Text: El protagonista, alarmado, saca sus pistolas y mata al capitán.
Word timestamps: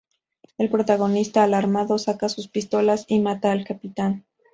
El 0.57 0.71
protagonista, 0.71 1.43
alarmado, 1.43 1.99
saca 1.99 2.27
sus 2.27 2.47
pistolas 2.47 3.05
y 3.07 3.19
mata 3.19 3.51
al 3.51 3.63
capitán. 3.65 4.25